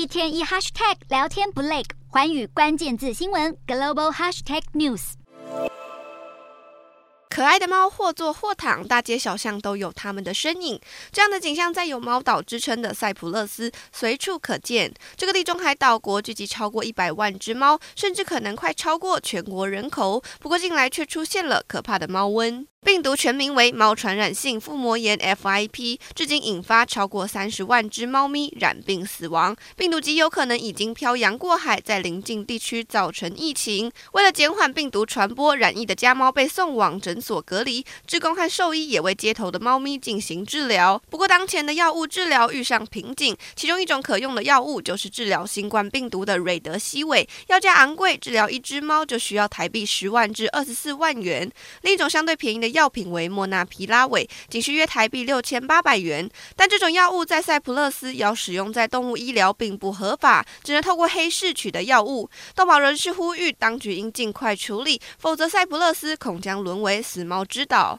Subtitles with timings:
[0.00, 5.12] 一天一 hashtag 聊天不累，寰宇关键字新闻 global hashtag news。
[7.28, 10.80] 可爱的猫或坐或躺，大街小巷都有它们的身影。
[11.12, 14.90] 这样的景象在有猫岛之称的塞浦路斯随处可见。
[15.16, 20.22] 这个地中海岛国聚集超过一百万只猫，甚至可能快超过全国人口。
[20.38, 22.64] 不过近来却出现了可怕的猫瘟。
[22.82, 29.54] 病毒全名为猫传染性腹膜炎 （FIP），至今引发超过三十万只猫咪染病死亡。
[29.76, 33.92] 病毒极有可能已经漂洋过海，在邻近地区造成疫情。
[34.12, 41.00] 为了减缓病毒传播，染疫的家猫被送往诊所隔离，志工和兽医也为街头的猫咪进行治疗。
[41.10, 51.52] 不过，当前的药物治疗遇上瓶颈，其中一种可用的药物就是治疗新冠病毒的瑞德西韦，药价昂贵，治疗一只猫就需要台币十万至二十四万元。
[51.82, 56.28] 另一种相对便宜的药品为莫纳皮拉韦，仅需约台币六千八百元。
[56.54, 62.28] 但这种药物在塞浦勒斯要使用在动物医疗并不合法，只能透过黑市取得药物。
[62.54, 67.98] 动保人士呼吁当局应尽快处理，否则塞浦勒斯恐将沦为死猫之岛。